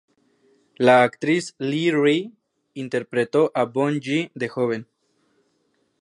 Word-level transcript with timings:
La 0.79 1.03
actriz 1.03 1.53
Lee 1.59 1.91
Re 1.91 2.31
interpretó 2.73 3.51
a 3.53 3.65
Boon-yi 3.65 4.31
de 4.33 4.49
joven. 4.49 4.87